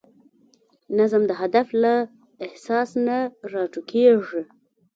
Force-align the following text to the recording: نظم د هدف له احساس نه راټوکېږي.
نظم 0.97 1.23
د 1.27 1.31
هدف 1.41 1.67
له 1.83 1.93
احساس 2.45 2.89
نه 3.05 3.17
راټوکېږي. 3.51 4.43